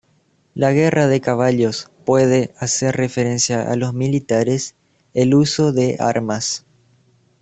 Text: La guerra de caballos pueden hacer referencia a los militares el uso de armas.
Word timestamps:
La 0.55 0.71
guerra 0.71 1.05
de 1.07 1.21
caballos 1.21 1.91
pueden 2.05 2.49
hacer 2.57 2.95
referencia 2.97 3.71
a 3.71 3.75
los 3.75 3.93
militares 3.93 4.73
el 5.13 5.35
uso 5.35 5.73
de 5.73 5.97
armas. 5.99 6.65